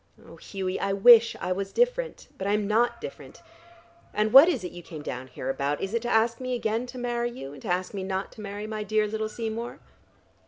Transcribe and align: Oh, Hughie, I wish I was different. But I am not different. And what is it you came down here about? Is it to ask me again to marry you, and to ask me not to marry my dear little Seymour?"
Oh, 0.27 0.37
Hughie, 0.37 0.79
I 0.79 0.93
wish 0.93 1.35
I 1.39 1.51
was 1.51 1.71
different. 1.71 2.27
But 2.35 2.47
I 2.47 2.53
am 2.53 2.67
not 2.67 2.99
different. 2.99 3.43
And 4.15 4.33
what 4.33 4.49
is 4.49 4.63
it 4.63 4.71
you 4.71 4.81
came 4.81 5.03
down 5.03 5.27
here 5.27 5.47
about? 5.47 5.79
Is 5.79 5.93
it 5.93 6.01
to 6.01 6.09
ask 6.09 6.39
me 6.39 6.55
again 6.55 6.87
to 6.87 6.97
marry 6.97 7.29
you, 7.29 7.53
and 7.53 7.61
to 7.61 7.67
ask 7.67 7.93
me 7.93 8.03
not 8.03 8.31
to 8.31 8.41
marry 8.41 8.65
my 8.65 8.83
dear 8.83 9.05
little 9.05 9.29
Seymour?" 9.29 9.79